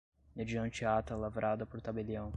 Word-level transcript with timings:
mediante 0.35 0.83
ata 0.83 1.15
lavrada 1.15 1.63
por 1.63 1.79
tabelião 1.79 2.29